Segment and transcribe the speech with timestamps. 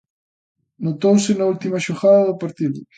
[0.85, 2.79] Notouse na última xogada do partido.